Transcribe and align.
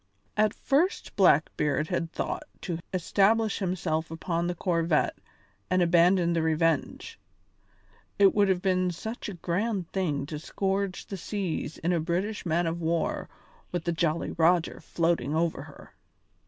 At 0.35 0.55
first 0.55 1.15
Blackbeard 1.15 1.89
had 1.89 2.11
thought 2.11 2.41
to 2.61 2.79
establish 2.91 3.59
himself 3.59 4.09
upon 4.09 4.47
the 4.47 4.55
corvette 4.55 5.19
and 5.69 5.79
abandon 5.83 6.33
the 6.33 6.41
Revenge. 6.41 7.19
It 8.17 8.33
would 8.33 8.49
have 8.49 8.63
been 8.63 8.89
such 8.89 9.29
a 9.29 9.35
grand 9.35 9.91
thing 9.91 10.25
to 10.25 10.39
scourge 10.39 11.05
the 11.05 11.17
seas 11.17 11.77
in 11.77 11.93
a 11.93 11.99
British 11.99 12.47
man 12.47 12.65
of 12.65 12.81
war 12.81 13.29
with 13.71 13.83
the 13.83 13.91
Jolly 13.91 14.31
Roger 14.31 14.79
floating 14.79 15.35
over 15.35 15.61
her. 15.61 15.93